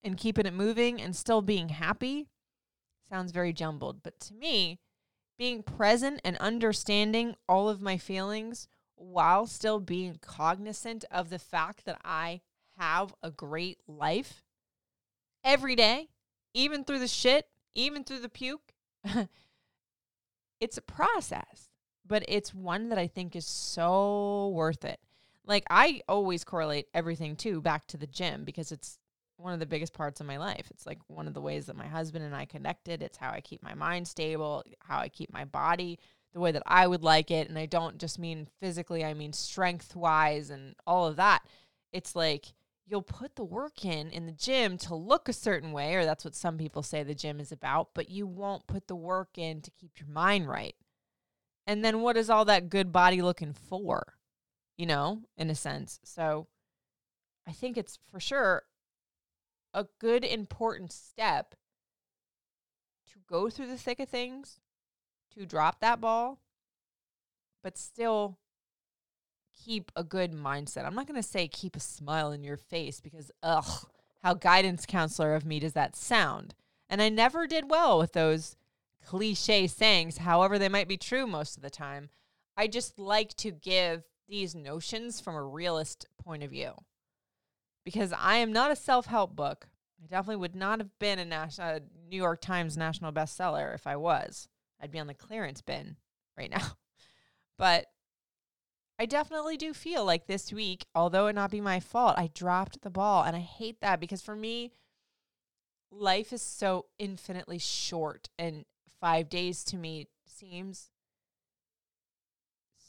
and 0.04 0.16
keeping 0.16 0.46
it 0.46 0.54
moving 0.54 1.00
and 1.00 1.16
still 1.16 1.42
being 1.42 1.70
happy 1.70 2.28
sounds 3.08 3.32
very 3.32 3.52
jumbled. 3.52 4.02
But 4.02 4.20
to 4.20 4.34
me, 4.34 4.78
being 5.38 5.62
present 5.62 6.20
and 6.24 6.36
understanding 6.38 7.34
all 7.48 7.68
of 7.68 7.80
my 7.80 7.96
feelings 7.96 8.68
while 8.96 9.46
still 9.46 9.80
being 9.80 10.18
cognizant 10.20 11.04
of 11.10 11.30
the 11.30 11.38
fact 11.38 11.84
that 11.84 12.00
I 12.04 12.40
have 12.76 13.14
a 13.22 13.30
great 13.30 13.78
life 13.86 14.42
every 15.48 15.74
day 15.74 16.08
even 16.54 16.84
through 16.84 16.98
the 16.98 17.08
shit, 17.08 17.46
even 17.74 18.04
through 18.04 18.20
the 18.20 18.28
puke. 18.28 18.72
it's 20.60 20.76
a 20.76 20.82
process, 20.82 21.70
but 22.06 22.24
it's 22.28 22.54
one 22.54 22.88
that 22.88 22.98
I 22.98 23.06
think 23.06 23.36
is 23.36 23.46
so 23.46 24.48
worth 24.48 24.84
it. 24.84 25.00
Like 25.46 25.64
I 25.70 26.02
always 26.08 26.44
correlate 26.44 26.88
everything 26.92 27.36
too 27.36 27.60
back 27.60 27.86
to 27.88 27.96
the 27.96 28.06
gym 28.06 28.44
because 28.44 28.72
it's 28.72 28.98
one 29.36 29.52
of 29.52 29.60
the 29.60 29.66
biggest 29.66 29.92
parts 29.92 30.20
of 30.20 30.26
my 30.26 30.36
life. 30.36 30.66
It's 30.70 30.84
like 30.84 30.98
one 31.06 31.28
of 31.28 31.34
the 31.34 31.40
ways 31.40 31.66
that 31.66 31.76
my 31.76 31.86
husband 31.86 32.24
and 32.24 32.34
I 32.34 32.44
connected. 32.44 33.02
It's 33.02 33.16
how 33.16 33.30
I 33.30 33.40
keep 33.40 33.62
my 33.62 33.74
mind 33.74 34.08
stable, 34.08 34.64
how 34.80 34.98
I 34.98 35.08
keep 35.08 35.32
my 35.32 35.44
body 35.44 35.98
the 36.34 36.40
way 36.40 36.52
that 36.52 36.64
I 36.66 36.86
would 36.86 37.04
like 37.04 37.30
it. 37.30 37.48
And 37.48 37.56
I 37.56 37.66
don't 37.66 37.98
just 37.98 38.18
mean 38.18 38.48
physically, 38.60 39.04
I 39.04 39.14
mean 39.14 39.32
strength 39.32 39.94
wise 39.96 40.50
and 40.50 40.74
all 40.86 41.06
of 41.06 41.16
that. 41.16 41.42
It's 41.92 42.14
like 42.16 42.52
you'll 42.88 43.02
put 43.02 43.36
the 43.36 43.44
work 43.44 43.84
in 43.84 44.10
in 44.10 44.26
the 44.26 44.32
gym 44.32 44.78
to 44.78 44.94
look 44.94 45.28
a 45.28 45.32
certain 45.32 45.72
way, 45.72 45.94
or 45.94 46.04
that's 46.04 46.24
what 46.24 46.34
some 46.34 46.56
people 46.56 46.82
say 46.82 47.02
the 47.02 47.14
gym 47.14 47.38
is 47.38 47.52
about, 47.52 47.90
but 47.94 48.10
you 48.10 48.26
won't 48.26 48.66
put 48.66 48.88
the 48.88 48.96
work 48.96 49.36
in 49.36 49.60
to 49.60 49.70
keep 49.70 49.92
your 49.98 50.08
mind 50.08 50.48
right. 50.48 50.74
And 51.66 51.84
then 51.84 52.00
what 52.00 52.16
is 52.16 52.30
all 52.30 52.46
that 52.46 52.70
good 52.70 52.92
body 52.92 53.20
looking 53.20 53.52
for? 53.52 54.14
You 54.76 54.86
know, 54.86 55.22
in 55.36 55.50
a 55.50 55.54
sense. 55.54 56.00
So 56.04 56.46
I 57.46 57.52
think 57.52 57.76
it's 57.76 57.98
for 58.10 58.20
sure 58.20 58.62
a 59.74 59.86
good, 60.00 60.24
important 60.24 60.92
step 60.92 61.54
to 63.12 63.18
go 63.28 63.50
through 63.50 63.66
the 63.66 63.76
thick 63.76 64.00
of 64.00 64.08
things, 64.08 64.60
to 65.34 65.44
drop 65.44 65.80
that 65.80 66.00
ball, 66.00 66.40
but 67.62 67.76
still 67.76 68.38
keep 69.64 69.90
a 69.96 70.04
good 70.04 70.32
mindset. 70.32 70.84
I'm 70.84 70.94
not 70.94 71.06
going 71.06 71.20
to 71.20 71.28
say 71.28 71.48
keep 71.48 71.76
a 71.76 71.80
smile 71.80 72.32
in 72.32 72.44
your 72.44 72.56
face 72.56 73.00
because, 73.00 73.30
ugh, 73.42 73.86
how 74.22 74.34
guidance 74.34 74.86
counselor 74.86 75.34
of 75.34 75.44
me 75.44 75.60
does 75.60 75.72
that 75.74 75.96
sound? 75.96 76.54
And 76.88 77.02
I 77.02 77.08
never 77.08 77.46
did 77.46 77.70
well 77.70 77.98
with 77.98 78.12
those 78.12 78.56
cliche 79.04 79.66
sayings, 79.66 80.18
however, 80.18 80.58
they 80.58 80.68
might 80.68 80.88
be 80.88 80.96
true 80.96 81.26
most 81.26 81.56
of 81.56 81.62
the 81.62 81.70
time. 81.70 82.10
I 82.56 82.66
just 82.66 82.98
like 82.98 83.34
to 83.36 83.50
give 83.50 84.02
these 84.28 84.54
notions 84.54 85.20
from 85.20 85.34
a 85.34 85.42
realist 85.42 86.06
point 86.22 86.42
of 86.42 86.50
view 86.50 86.72
because 87.84 88.12
I 88.12 88.36
am 88.36 88.52
not 88.52 88.70
a 88.70 88.76
self 88.76 89.06
help 89.06 89.34
book. 89.34 89.68
I 90.02 90.06
definitely 90.06 90.36
would 90.36 90.54
not 90.54 90.78
have 90.78 90.98
been 90.98 91.18
a, 91.18 91.24
nas- 91.24 91.58
a 91.58 91.80
New 92.08 92.16
York 92.16 92.40
Times 92.40 92.76
national 92.76 93.12
bestseller 93.12 93.74
if 93.74 93.86
I 93.86 93.96
was. 93.96 94.48
I'd 94.80 94.90
be 94.90 94.98
on 94.98 95.06
the 95.06 95.14
clearance 95.14 95.62
bin 95.62 95.96
right 96.36 96.50
now. 96.50 96.66
But 97.58 97.86
I 98.98 99.06
definitely 99.06 99.56
do 99.56 99.72
feel 99.72 100.04
like 100.04 100.26
this 100.26 100.52
week, 100.52 100.86
although 100.94 101.28
it 101.28 101.34
not 101.34 101.52
be 101.52 101.60
my 101.60 101.78
fault, 101.78 102.18
I 102.18 102.30
dropped 102.34 102.82
the 102.82 102.90
ball. 102.90 103.22
And 103.22 103.36
I 103.36 103.40
hate 103.40 103.80
that 103.80 104.00
because 104.00 104.22
for 104.22 104.34
me, 104.34 104.72
life 105.90 106.32
is 106.32 106.42
so 106.42 106.86
infinitely 106.98 107.58
short. 107.58 108.28
And 108.38 108.64
five 109.00 109.28
days 109.28 109.62
to 109.64 109.76
me 109.76 110.08
seems 110.26 110.90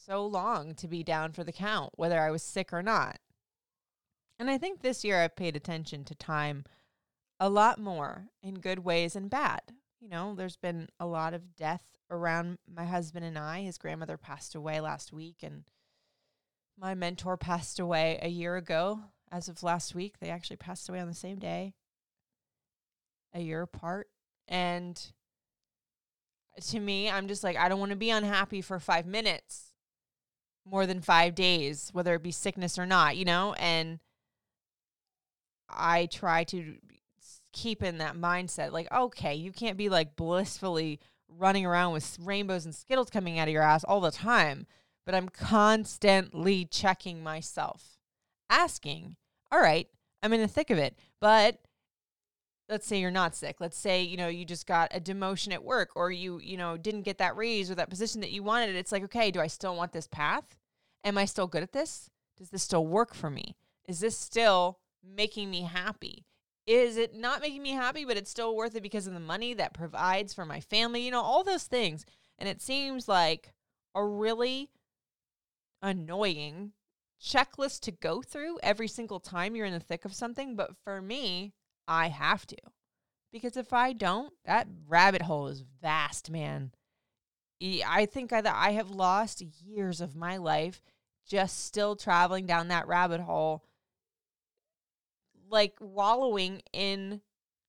so 0.06 0.26
long 0.26 0.74
to 0.76 0.88
be 0.88 1.04
down 1.04 1.32
for 1.32 1.44
the 1.44 1.52
count, 1.52 1.92
whether 1.96 2.20
I 2.20 2.32
was 2.32 2.42
sick 2.42 2.74
or 2.74 2.82
not. 2.82 3.20
And 4.40 4.50
I 4.50 4.58
think 4.58 4.82
this 4.82 5.04
year 5.04 5.22
I've 5.22 5.36
paid 5.36 5.56
attention 5.56 6.06
to 6.06 6.16
time 6.16 6.64
a 7.40 7.50
lot 7.50 7.78
more 7.78 8.30
in 8.42 8.56
good 8.56 8.80
ways 8.80 9.16
and 9.16 9.30
bad. 9.30 9.62
You 10.00 10.10
know, 10.10 10.34
there's 10.34 10.56
been 10.56 10.88
a 11.00 11.06
lot 11.06 11.34
of 11.34 11.56
death 11.56 11.84
around 12.10 12.58
my 12.68 12.86
husband 12.86 13.26
and 13.26 13.38
I. 13.38 13.62
His 13.62 13.78
grandmother 13.78 14.18
passed 14.18 14.56
away 14.56 14.80
last 14.80 15.14
week, 15.14 15.44
and 15.44 15.66
my 16.80 16.96
mentor 16.96 17.38
passed 17.38 17.80
away 17.80 18.20
a 18.22 18.30
year 18.30 18.56
ago. 18.56 19.02
As 19.32 19.48
of 19.48 19.62
last 19.62 19.94
week, 19.94 20.16
they 20.20 20.30
actually 20.30 20.56
passed 20.58 20.90
away 20.90 21.00
on 21.00 21.08
the 21.08 21.14
same 21.14 21.38
day, 21.38 21.74
a 23.34 23.42
year 23.42 23.62
apart. 23.62 24.08
And 24.48 25.00
to 26.70 26.80
me, 26.80 27.10
I'm 27.10 27.28
just 27.28 27.44
like, 27.44 27.58
I 27.58 27.70
don't 27.70 27.80
want 27.80 27.92
to 27.92 27.98
be 27.98 28.10
unhappy 28.10 28.62
for 28.62 28.80
five 28.80 29.06
minutes 29.06 29.74
more 30.66 30.86
than 30.86 31.02
five 31.02 31.36
days, 31.36 31.90
whether 31.94 32.16
it 32.16 32.24
be 32.24 32.32
sickness 32.32 32.80
or 32.80 32.86
not, 32.86 33.18
you 33.18 33.26
know? 33.26 33.54
And 33.54 34.00
I 35.70 36.08
try 36.08 36.44
to 36.46 36.78
keep 37.54 37.84
in 37.84 38.00
that 38.00 38.16
mindset 38.16 38.72
like, 38.72 38.92
okay, 38.92 39.36
you 39.36 39.52
can't 39.52 39.78
be 39.78 39.90
like 39.90 40.16
blissfully 40.16 41.00
running 41.28 41.66
around 41.66 41.94
with 41.94 42.18
rainbows 42.20 42.66
and 42.66 42.74
Skittles 42.74 43.10
coming 43.10 43.38
out 43.38 43.48
of 43.48 43.54
your 43.54 43.64
ass 43.64 43.84
all 43.84 44.02
the 44.02 44.12
time. 44.12 44.66
But 45.06 45.16
I'm 45.16 45.30
constantly 45.30 46.66
checking 46.66 47.24
myself, 47.24 47.98
asking, 48.50 49.16
all 49.52 49.60
right, 49.60 49.88
I'm 50.22 50.34
in 50.34 50.42
the 50.42 50.48
thick 50.48 50.70
of 50.70 50.78
it, 50.78 51.00
but 51.20 51.60
let's 52.70 52.86
say 52.86 53.00
you're 53.00 53.12
not 53.12 53.36
sick. 53.36 53.58
Let's 53.60 53.78
say 53.78 54.04
you 54.04 54.16
know 54.16 54.28
you 54.28 54.46
just 54.46 54.68
got 54.68 54.96
a 54.96 55.02
demotion 55.02 55.52
at 55.52 55.64
work 55.64 55.92
or 55.96 56.12
you 56.12 56.40
you 56.40 56.56
know 56.56 56.78
didn't 56.78 57.02
get 57.02 57.18
that 57.18 57.36
raise 57.36 57.70
or 57.70 57.76
that 57.76 57.90
position 57.90 58.22
that 58.22 58.32
you 58.32 58.44
wanted. 58.44 58.76
It's 58.76 58.92
like 58.92 59.04
okay 59.06 59.32
do 59.32 59.42
i 59.42 59.48
still 59.48 59.76
want 59.76 59.92
this 59.92 60.08
path? 60.08 60.56
Am 61.04 61.18
i 61.18 61.26
still 61.26 61.48
good 61.48 61.64
at 61.64 61.74
this? 61.74 62.10
Does 62.38 62.52
this 62.52 62.64
still 62.64 62.86
work 62.86 63.14
for 63.14 63.30
me? 63.30 63.56
Is 63.88 64.00
this 64.00 64.18
still 64.18 64.80
making 65.04 65.50
me 65.50 65.64
happy? 65.64 66.26
Is 66.68 66.98
it 66.98 67.16
not 67.16 67.42
making 67.42 67.64
me 67.64 67.72
happy 67.72 68.06
but 68.06 68.18
it's 68.18 68.32
still 68.32 68.56
worth 68.56 68.76
it 68.76 68.84
because 68.84 69.08
of 69.08 69.14
the 69.14 69.20
money 69.20 69.54
that 69.56 69.74
provides 69.74 70.34
for 70.34 70.46
my 70.46 70.60
family? 70.60 71.02
You 71.02 71.12
know 71.12 71.22
all 71.22 71.44
those 71.44 71.64
things. 71.64 72.06
And 72.38 72.48
it 72.48 72.62
seems 72.62 73.08
like 73.08 73.52
a 73.96 74.06
really 74.06 74.70
annoying 75.82 76.74
checklist 77.22 77.82
to 77.82 77.92
go 77.92 78.22
through 78.22 78.58
every 78.64 78.88
single 78.88 79.20
time 79.20 79.56
you're 79.56 79.66
in 79.66 79.74
the 79.74 79.80
thick 79.80 80.06
of 80.06 80.14
something 80.14 80.56
but 80.56 80.72
for 80.84 81.02
me 81.02 81.54
I 81.90 82.10
have 82.10 82.46
to. 82.48 82.58
Because 83.32 83.58
if 83.58 83.74
I 83.74 83.94
don't, 83.94 84.34
that 84.46 84.68
rabbit 84.88 85.24
hole 85.24 85.48
is 85.48 85.64
vast, 85.82 86.30
man. 86.30 86.72
I 87.62 88.06
think 88.06 88.32
I, 88.32 88.42
I 88.46 88.72
have 88.72 88.92
lost 88.92 89.42
years 89.42 90.00
of 90.00 90.16
my 90.16 90.38
life 90.38 90.82
just 91.28 91.66
still 91.66 91.96
traveling 91.96 92.46
down 92.46 92.70
that 92.70 92.88
rabbit 92.88 93.22
hole, 93.22 93.64
like 95.50 95.76
wallowing 95.80 96.62
in 96.74 97.22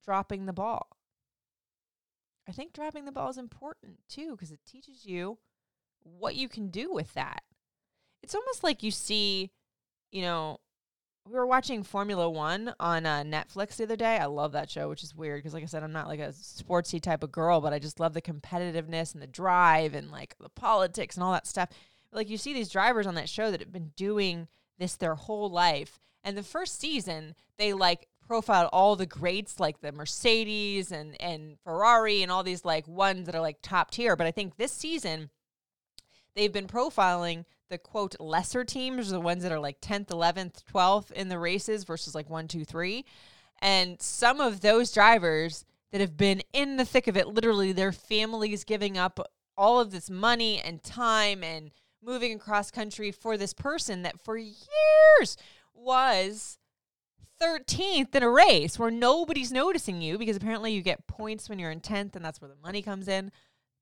dropping 0.05 0.47
the 0.47 0.53
ball. 0.53 0.89
I 2.49 2.53
think 2.53 2.73
dropping 2.73 3.05
the 3.05 3.13
ball 3.13 3.31
is 3.31 3.39
important 3.39 3.99
too 4.09 4.33
because 4.33 4.51
it 4.51 4.61
teaches 4.67 5.05
you 5.05 5.39
what 6.03 6.37
you 6.37 6.49
can 6.49 6.69
do 6.69 6.93
with 6.93 7.15
that. 7.15 7.43
It's 8.23 8.35
almost 8.35 8.63
like 8.63 8.83
you 8.83 8.91
see, 8.91 9.51
you 10.11 10.23
know, 10.23 10.61
we 11.29 11.35
were 11.35 11.47
watching 11.47 11.83
Formula 11.83 12.29
One 12.29 12.75
on 12.81 13.07
uh, 13.07 13.23
Netflix 13.23 13.77
the 13.77 13.85
other 13.85 13.97
day. 13.97 14.17
I 14.17 14.27
love 14.27 14.53
that 14.53 14.71
show, 14.71 14.89
which 14.89 15.03
is 15.03 15.15
weird 15.15 15.39
because, 15.39 15.55
like 15.55 15.63
I 15.63 15.67
said, 15.67 15.83
I'm 15.83 15.93
not 15.93 16.09
like 16.09 16.21
a 16.21 16.33
sportsy 16.33 17.01
type 17.01 17.23
of 17.23 17.31
girl, 17.31 17.61
but 17.61 17.73
I 17.73 17.79
just 17.79 18.01
love 18.01 18.15
the 18.15 18.23
competitiveness 18.23 19.13
and 19.13 19.23
the 19.23 19.27
drive 19.27 19.95
and 19.95 20.11
like 20.11 20.35
the 20.41 20.49
politics 20.49 21.17
and 21.17 21.25
all 21.25 21.33
that 21.33 21.47
stuff. 21.47 21.69
Like 22.13 22.29
you 22.29 22.37
see 22.37 22.53
these 22.53 22.71
drivers 22.71 23.07
on 23.07 23.15
that 23.15 23.29
show 23.29 23.51
that 23.51 23.61
have 23.61 23.73
been 23.73 23.93
doing 23.97 24.49
this 24.79 24.97
their 24.97 25.15
whole 25.15 25.51
life, 25.51 26.01
and 26.25 26.37
the 26.37 26.43
first 26.43 26.81
season 26.81 27.35
they 27.59 27.73
like 27.73 28.09
profiled 28.27 28.71
all 28.73 28.97
the 28.97 29.07
greats 29.07 29.61
like 29.61 29.81
the 29.81 29.93
Mercedes 29.93 30.91
and 30.91 31.21
and 31.21 31.59
Ferrari 31.63 32.23
and 32.23 32.33
all 32.33 32.43
these 32.43 32.65
like 32.65 32.89
ones 32.89 33.27
that 33.27 33.35
are 33.35 33.41
like 33.41 33.59
top 33.63 33.91
tier. 33.91 34.17
But 34.17 34.27
I 34.27 34.31
think 34.33 34.57
this 34.57 34.73
season 34.73 35.31
they've 36.35 36.53
been 36.53 36.67
profiling 36.67 37.45
the 37.71 37.79
quote 37.79 38.17
lesser 38.21 38.65
teams, 38.65 39.11
the 39.11 39.21
ones 39.21 39.43
that 39.43 39.53
are 39.53 39.61
like 39.61 39.81
10th, 39.81 40.09
11th, 40.09 40.65
12th 40.73 41.11
in 41.13 41.29
the 41.29 41.39
races 41.39 41.85
versus 41.85 42.15
like 42.15 42.29
one, 42.29 42.49
two, 42.49 42.65
three. 42.65 43.05
And 43.63 44.01
some 44.03 44.41
of 44.41 44.61
those 44.61 44.93
drivers 44.93 45.65
that 45.93 46.01
have 46.01 46.17
been 46.17 46.43
in 46.53 46.77
the 46.77 46.85
thick 46.85 47.07
of 47.07 47.17
it, 47.17 47.29
literally 47.29 47.73
their 47.73 47.93
families 47.93 48.65
giving 48.65 48.99
up 48.99 49.21
all 49.57 49.81
of 49.81 49.91
this 49.91 50.11
money 50.11 50.61
and 50.61 50.83
time 50.83 51.43
and 51.43 51.71
moving 52.03 52.35
across 52.35 52.71
country 52.71 53.13
for 53.13 53.37
this 53.37 53.53
person 53.53 54.03
that 54.03 54.21
for 54.21 54.37
years 54.37 55.37
was 55.75 56.59
13th 57.41 58.15
in 58.15 58.23
a 58.23 58.31
race 58.31 58.79
where 58.79 58.91
nobody's 58.91 59.53
noticing 59.53 60.03
you 60.03 60.19
because 60.19 60.37
apparently 60.37 60.73
you 60.73 60.83
get 60.83 61.07
points 61.07 61.49
when 61.49 61.59
you're 61.59 61.71
in 61.71 61.81
10th 61.81 62.17
and 62.17 62.25
that's 62.25 62.41
where 62.41 62.51
the 62.51 62.57
money 62.63 62.83
comes 62.83 63.09
in. 63.09 63.31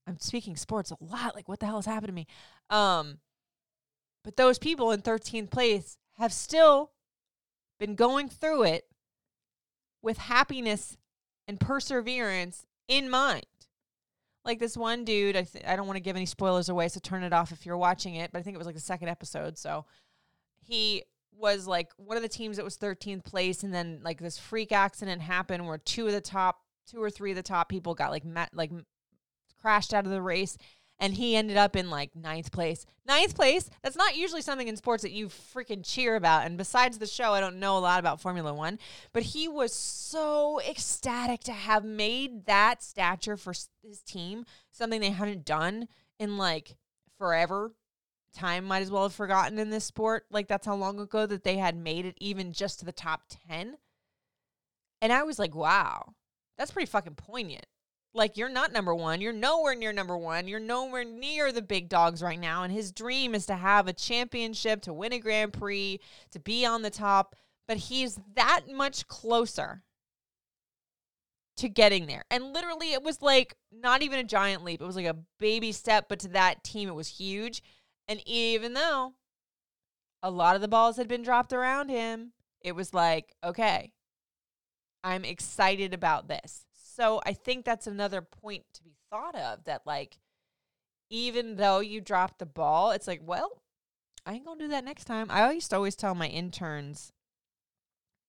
I'm 0.06 0.18
speaking 0.18 0.56
sports 0.56 0.90
a 0.90 0.96
lot. 1.00 1.34
Like, 1.34 1.48
what 1.48 1.60
the 1.60 1.66
hell 1.66 1.76
has 1.76 1.86
happened 1.86 2.08
to 2.08 2.14
me? 2.14 2.26
Um, 2.70 3.18
but 4.24 4.36
those 4.36 4.58
people 4.58 4.90
in 4.90 5.02
13th 5.02 5.50
place 5.50 5.96
have 6.18 6.32
still 6.32 6.92
been 7.78 7.94
going 7.94 8.28
through 8.28 8.64
it 8.64 8.84
with 10.02 10.18
happiness 10.18 10.96
and 11.46 11.60
perseverance 11.60 12.66
in 12.88 13.08
mind. 13.08 13.46
Like 14.44 14.58
this 14.58 14.76
one 14.76 15.04
dude, 15.04 15.36
I, 15.36 15.42
th- 15.42 15.64
I 15.66 15.76
don't 15.76 15.86
want 15.86 15.96
to 15.96 16.02
give 16.02 16.16
any 16.16 16.26
spoilers 16.26 16.68
away, 16.68 16.88
so 16.88 17.00
turn 17.00 17.22
it 17.22 17.32
off 17.32 17.52
if 17.52 17.66
you're 17.66 17.76
watching 17.76 18.14
it, 18.14 18.32
but 18.32 18.38
I 18.38 18.42
think 18.42 18.54
it 18.54 18.58
was 18.58 18.66
like 18.66 18.76
the 18.76 18.80
second 18.80 19.08
episode. 19.08 19.58
So 19.58 19.84
he 20.60 21.04
was 21.36 21.66
like 21.66 21.90
one 21.96 22.16
of 22.16 22.22
the 22.22 22.28
teams 22.28 22.56
that 22.56 22.64
was 22.64 22.76
13th 22.78 23.24
place, 23.24 23.62
and 23.62 23.72
then 23.72 24.00
like 24.02 24.20
this 24.20 24.38
freak 24.38 24.72
accident 24.72 25.22
happened 25.22 25.66
where 25.66 25.78
two 25.78 26.06
of 26.06 26.12
the 26.12 26.20
top, 26.20 26.60
two 26.90 27.02
or 27.02 27.10
three 27.10 27.30
of 27.30 27.36
the 27.36 27.42
top 27.42 27.68
people 27.68 27.94
got 27.94 28.10
like 28.10 28.24
met, 28.24 28.50
like 28.54 28.70
crashed 29.60 29.92
out 29.92 30.06
of 30.06 30.12
the 30.12 30.22
race 30.22 30.56
and 31.00 31.14
he 31.14 31.36
ended 31.36 31.56
up 31.56 31.76
in 31.76 31.90
like 31.90 32.14
ninth 32.14 32.52
place. 32.52 32.84
Ninth 33.06 33.34
place, 33.34 33.70
that's 33.82 33.96
not 33.96 34.16
usually 34.16 34.42
something 34.42 34.68
in 34.68 34.76
sports 34.76 35.02
that 35.02 35.12
you 35.12 35.28
freaking 35.28 35.84
cheer 35.84 36.16
about. 36.16 36.44
And 36.44 36.58
besides 36.58 36.98
the 36.98 37.06
show, 37.06 37.32
I 37.32 37.40
don't 37.40 37.60
know 37.60 37.78
a 37.78 37.80
lot 37.80 38.00
about 38.00 38.20
Formula 38.20 38.52
One, 38.52 38.78
but 39.12 39.22
he 39.22 39.48
was 39.48 39.72
so 39.72 40.60
ecstatic 40.68 41.40
to 41.44 41.52
have 41.52 41.84
made 41.84 42.46
that 42.46 42.82
stature 42.82 43.36
for 43.36 43.54
his 43.82 44.02
team, 44.02 44.44
something 44.72 45.00
they 45.00 45.10
hadn't 45.10 45.44
done 45.44 45.88
in 46.18 46.36
like 46.36 46.76
forever. 47.16 47.72
Time 48.34 48.64
might 48.64 48.82
as 48.82 48.90
well 48.90 49.04
have 49.04 49.14
forgotten 49.14 49.58
in 49.58 49.70
this 49.70 49.84
sport. 49.84 50.26
Like, 50.30 50.48
that's 50.48 50.66
how 50.66 50.74
long 50.74 51.00
ago 51.00 51.26
that 51.26 51.44
they 51.44 51.56
had 51.56 51.76
made 51.76 52.04
it 52.04 52.14
even 52.20 52.52
just 52.52 52.78
to 52.80 52.84
the 52.84 52.92
top 52.92 53.22
10. 53.48 53.78
And 55.00 55.12
I 55.12 55.22
was 55.22 55.38
like, 55.38 55.54
wow, 55.54 56.12
that's 56.56 56.70
pretty 56.70 56.90
fucking 56.90 57.14
poignant. 57.14 57.66
Like, 58.14 58.36
you're 58.36 58.48
not 58.48 58.72
number 58.72 58.94
one. 58.94 59.20
You're 59.20 59.32
nowhere 59.32 59.74
near 59.74 59.92
number 59.92 60.16
one. 60.16 60.48
You're 60.48 60.60
nowhere 60.60 61.04
near 61.04 61.52
the 61.52 61.62
big 61.62 61.88
dogs 61.88 62.22
right 62.22 62.40
now. 62.40 62.62
And 62.62 62.72
his 62.72 62.90
dream 62.90 63.34
is 63.34 63.46
to 63.46 63.54
have 63.54 63.86
a 63.86 63.92
championship, 63.92 64.82
to 64.82 64.92
win 64.92 65.12
a 65.12 65.18
Grand 65.18 65.52
Prix, 65.52 66.00
to 66.32 66.40
be 66.40 66.64
on 66.64 66.82
the 66.82 66.90
top. 66.90 67.36
But 67.66 67.76
he's 67.76 68.18
that 68.34 68.62
much 68.72 69.06
closer 69.08 69.82
to 71.58 71.68
getting 71.68 72.06
there. 72.06 72.24
And 72.30 72.54
literally, 72.54 72.92
it 72.92 73.02
was 73.02 73.20
like 73.20 73.54
not 73.70 74.02
even 74.02 74.18
a 74.18 74.24
giant 74.24 74.64
leap. 74.64 74.80
It 74.80 74.86
was 74.86 74.96
like 74.96 75.06
a 75.06 75.18
baby 75.38 75.72
step, 75.72 76.06
but 76.08 76.20
to 76.20 76.28
that 76.28 76.64
team, 76.64 76.88
it 76.88 76.94
was 76.94 77.08
huge. 77.08 77.62
And 78.06 78.26
even 78.26 78.72
though 78.74 79.14
a 80.22 80.30
lot 80.30 80.56
of 80.56 80.62
the 80.62 80.68
balls 80.68 80.96
had 80.96 81.08
been 81.08 81.22
dropped 81.22 81.52
around 81.52 81.90
him, 81.90 82.32
it 82.62 82.72
was 82.72 82.94
like, 82.94 83.34
okay, 83.44 83.92
I'm 85.04 85.24
excited 85.24 85.92
about 85.92 86.28
this. 86.28 86.64
So 86.98 87.20
I 87.24 87.32
think 87.32 87.64
that's 87.64 87.86
another 87.86 88.20
point 88.20 88.64
to 88.74 88.82
be 88.82 88.96
thought 89.10 89.36
of 89.36 89.64
that, 89.64 89.82
like, 89.86 90.18
even 91.10 91.56
though 91.56 91.78
you 91.80 92.00
dropped 92.00 92.38
the 92.38 92.46
ball, 92.46 92.90
it's 92.90 93.06
like, 93.06 93.20
well, 93.24 93.62
I 94.26 94.34
ain't 94.34 94.44
gonna 94.44 94.58
do 94.58 94.68
that 94.68 94.84
next 94.84 95.04
time. 95.04 95.28
I 95.30 95.52
used 95.52 95.70
to 95.70 95.76
always 95.76 95.94
tell 95.94 96.14
my 96.14 96.26
interns 96.26 97.12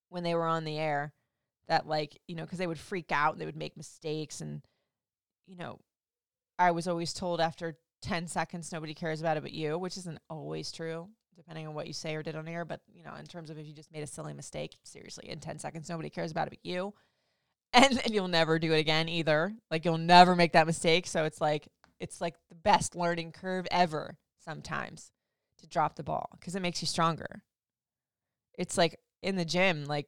when 0.09 0.23
they 0.23 0.35
were 0.35 0.45
on 0.45 0.65
the 0.65 0.77
air 0.77 1.13
that, 1.67 1.87
like, 1.87 2.19
you 2.27 2.35
know, 2.35 2.43
because 2.43 2.59
they 2.59 2.67
would 2.67 2.79
freak 2.79 3.11
out 3.11 3.33
and 3.33 3.41
they 3.41 3.45
would 3.45 3.57
make 3.57 3.75
mistakes. 3.75 4.39
And, 4.39 4.61
you 5.47 5.55
know, 5.55 5.79
I 6.59 6.71
was 6.71 6.87
always 6.87 7.13
told 7.13 7.41
after 7.41 7.77
10 8.03 8.27
seconds, 8.27 8.71
nobody 8.71 8.93
cares 8.93 9.19
about 9.19 9.37
it 9.37 9.43
but 9.43 9.51
you, 9.51 9.77
which 9.79 9.97
isn't 9.97 10.19
always 10.29 10.71
true, 10.71 11.09
depending 11.35 11.67
on 11.67 11.73
what 11.73 11.87
you 11.87 11.93
say 11.93 12.15
or 12.15 12.23
did 12.23 12.35
on 12.35 12.47
air. 12.47 12.65
But, 12.65 12.81
you 12.87 13.03
know, 13.03 13.15
in 13.15 13.25
terms 13.25 13.49
of 13.49 13.57
if 13.57 13.65
you 13.65 13.73
just 13.73 13.91
made 13.91 14.03
a 14.03 14.07
silly 14.07 14.33
mistake, 14.33 14.77
seriously, 14.83 15.27
in 15.27 15.39
10 15.39 15.57
seconds, 15.57 15.89
nobody 15.89 16.09
cares 16.11 16.31
about 16.31 16.47
it 16.47 16.51
but 16.51 16.65
you 16.65 16.93
and, 17.73 18.01
and 18.03 18.13
you'll 18.13 18.27
never 18.27 18.57
do 18.59 18.73
it 18.73 18.79
again 18.79 19.07
either. 19.07 19.53
Like 19.69 19.85
you'll 19.85 19.97
never 19.97 20.35
make 20.35 20.53
that 20.53 20.67
mistake. 20.67 21.07
So 21.07 21.25
it's 21.25 21.39
like 21.39 21.67
it's 21.99 22.21
like 22.21 22.35
the 22.49 22.55
best 22.55 22.95
learning 22.95 23.31
curve 23.31 23.67
ever 23.71 24.17
sometimes 24.43 25.11
to 25.59 25.67
drop 25.67 25.95
the 25.95 26.03
ball 26.03 26.29
because 26.39 26.55
it 26.55 26.61
makes 26.61 26.81
you 26.81 26.87
stronger. 26.87 27.43
It's 28.57 28.77
like 28.77 28.99
in 29.21 29.35
the 29.35 29.45
gym, 29.45 29.85
like 29.85 30.07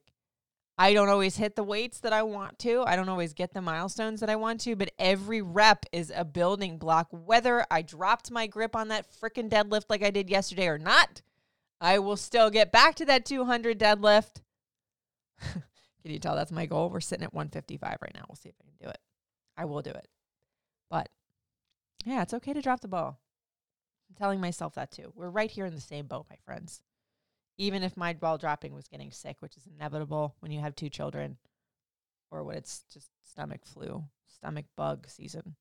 I 0.78 0.94
don't 0.94 1.10
always 1.10 1.38
hit 1.38 1.56
the 1.56 1.64
weights 1.64 2.00
that 2.00 2.14
I 2.14 2.24
want 2.24 2.58
to. 2.60 2.84
I 2.88 2.96
don't 2.96 3.10
always 3.10 3.34
get 3.34 3.54
the 3.54 3.62
milestones 3.62 4.20
that 4.22 4.30
I 4.30 4.36
want 4.36 4.62
to, 4.62 4.76
but 4.76 4.92
every 4.98 5.42
rep 5.42 5.86
is 5.92 6.12
a 6.16 6.26
building 6.26 6.78
block. 6.78 7.08
Whether 7.12 7.66
I 7.70 7.84
dropped 7.84 8.32
my 8.32 8.48
grip 8.48 8.76
on 8.76 8.88
that 8.88 9.06
freaking 9.22 9.50
deadlift 9.50 9.86
like 9.90 10.04
I 10.04 10.10
did 10.10 10.30
yesterday 10.30 10.68
or 10.68 10.80
not, 10.80 11.22
I 11.80 12.00
will 12.00 12.18
still 12.18 12.50
get 12.50 12.72
back 12.72 12.96
to 12.96 13.06
that 13.06 13.26
200 13.26 13.78
deadlift. 13.78 14.42
Can 16.02 16.12
you 16.12 16.20
tell 16.20 16.36
that's 16.36 16.52
my 16.52 16.66
goal? 16.66 16.90
We're 16.90 17.00
sitting 17.00 17.24
at 17.24 17.34
155 17.34 17.98
right 18.02 18.12
now. 18.14 18.26
We'll 18.28 18.36
see 18.36 18.50
if 18.50 18.56
I 18.60 18.66
can 18.66 18.88
do 18.88 18.90
it. 18.90 19.00
I 19.56 19.66
will 19.66 19.82
do 19.82 19.92
it. 19.92 20.08
But 20.90 21.10
yeah, 22.06 22.22
it's 22.22 22.34
okay 22.34 22.54
to 22.54 22.62
drop 22.62 22.82
the 22.82 22.88
ball. 22.88 23.20
I'm 24.10 24.16
telling 24.16 24.42
myself 24.42 24.76
that 24.76 24.92
too. 24.92 25.14
We're 25.16 25.30
right 25.30 25.52
here 25.52 25.66
in 25.66 25.76
the 25.76 25.82
same 25.82 26.08
boat, 26.08 26.26
my 26.30 26.38
friends. 26.46 26.82
Even 27.58 27.84
if 27.84 27.96
my 27.96 28.14
ball 28.14 28.38
dropping 28.38 28.74
was 28.74 28.88
getting 28.88 29.12
sick, 29.12 29.38
which 29.40 29.56
is 29.56 29.68
inevitable 29.68 30.36
when 30.40 30.52
you 30.52 30.60
have 30.60 30.76
two 30.76 30.90
children 30.90 31.38
or 32.32 32.44
when 32.44 32.58
it's 32.58 32.84
just 32.92 33.10
stomach 33.30 33.62
flu, 33.66 34.04
stomach 34.28 34.66
bug 34.76 35.08
season. 35.08 35.56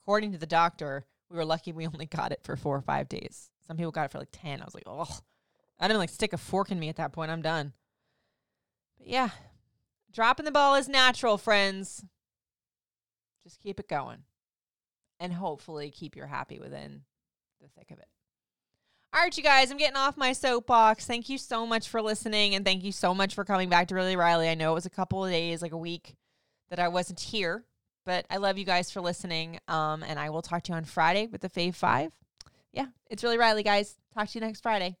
According 0.00 0.32
to 0.32 0.38
the 0.38 0.46
doctor, 0.46 1.06
we 1.30 1.36
were 1.36 1.44
lucky 1.44 1.72
we 1.72 1.86
only 1.86 2.06
got 2.06 2.32
it 2.32 2.40
for 2.42 2.56
four 2.56 2.76
or 2.76 2.82
five 2.82 3.08
days. 3.08 3.50
Some 3.66 3.76
people 3.76 3.92
got 3.92 4.06
it 4.06 4.12
for 4.12 4.18
like 4.18 4.28
10. 4.32 4.60
I 4.60 4.64
was 4.64 4.74
like, 4.74 4.84
oh, 4.86 5.18
I 5.78 5.88
didn't 5.88 6.00
like 6.00 6.10
stick 6.10 6.32
a 6.32 6.38
fork 6.38 6.70
in 6.70 6.78
me 6.78 6.88
at 6.88 6.96
that 6.96 7.12
point. 7.12 7.30
I'm 7.30 7.42
done. 7.42 7.72
But 8.98 9.08
yeah, 9.08 9.30
Dropping 10.16 10.46
the 10.46 10.50
ball 10.50 10.76
is 10.76 10.88
natural, 10.88 11.36
friends. 11.36 12.02
Just 13.44 13.60
keep 13.60 13.78
it 13.78 13.86
going. 13.86 14.20
And 15.20 15.30
hopefully 15.30 15.90
keep 15.90 16.16
your 16.16 16.26
happy 16.26 16.58
within 16.58 17.02
the 17.60 17.68
thick 17.68 17.90
of 17.90 17.98
it. 17.98 18.08
All 19.12 19.20
right, 19.20 19.36
you 19.36 19.42
guys, 19.42 19.70
I'm 19.70 19.76
getting 19.76 19.98
off 19.98 20.16
my 20.16 20.32
soapbox. 20.32 21.04
Thank 21.04 21.28
you 21.28 21.36
so 21.36 21.66
much 21.66 21.86
for 21.90 22.00
listening. 22.00 22.54
And 22.54 22.64
thank 22.64 22.82
you 22.82 22.92
so 22.92 23.14
much 23.14 23.34
for 23.34 23.44
coming 23.44 23.68
back 23.68 23.88
to 23.88 23.94
Really 23.94 24.16
Riley. 24.16 24.48
I 24.48 24.54
know 24.54 24.70
it 24.72 24.76
was 24.76 24.86
a 24.86 24.90
couple 24.90 25.22
of 25.22 25.30
days, 25.30 25.60
like 25.60 25.72
a 25.72 25.78
week, 25.78 26.16
that 26.70 26.78
I 26.78 26.88
wasn't 26.88 27.20
here. 27.20 27.64
But 28.06 28.24
I 28.30 28.38
love 28.38 28.56
you 28.56 28.64
guys 28.64 28.90
for 28.90 29.02
listening. 29.02 29.58
Um, 29.68 30.02
and 30.02 30.18
I 30.18 30.30
will 30.30 30.40
talk 30.40 30.62
to 30.62 30.72
you 30.72 30.76
on 30.76 30.86
Friday 30.86 31.26
with 31.26 31.42
the 31.42 31.50
Fave 31.50 31.74
Five. 31.74 32.12
Yeah, 32.72 32.86
it's 33.10 33.22
Really 33.22 33.36
Riley, 33.36 33.62
guys. 33.62 33.96
Talk 34.14 34.28
to 34.28 34.38
you 34.38 34.46
next 34.46 34.62
Friday. 34.62 34.96